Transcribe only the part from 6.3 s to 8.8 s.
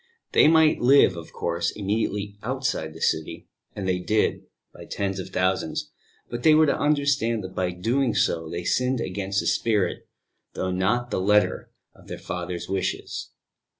they were to understand that by doing so they